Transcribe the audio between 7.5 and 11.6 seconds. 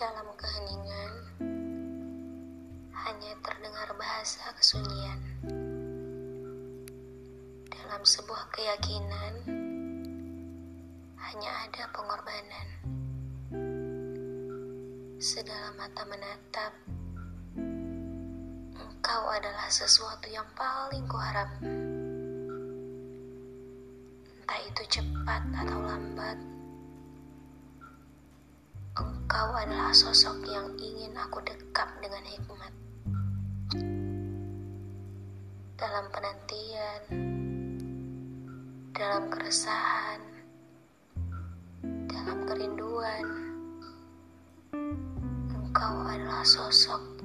Dalam sebuah keyakinan, hanya